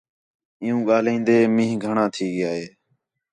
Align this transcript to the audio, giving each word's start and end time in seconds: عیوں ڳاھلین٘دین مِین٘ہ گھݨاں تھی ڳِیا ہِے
عیوں 0.63 0.81
ڳاھلین٘دین 0.87 1.43
مِین٘ہ 1.55 1.75
گھݨاں 1.83 2.09
تھی 2.13 2.25
ڳِیا 2.35 2.51
ہِے 2.57 2.67